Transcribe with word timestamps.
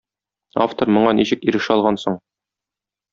Автор 0.65 0.91
моңа 0.95 1.11
ничек 1.19 1.45
ирешә 1.51 1.69
алган 1.77 2.01
соң? 2.05 2.17